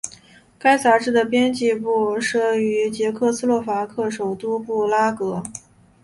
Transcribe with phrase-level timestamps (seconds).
[0.57, 5.43] 该杂志的编辑部设于捷克斯洛伐克首都布拉格。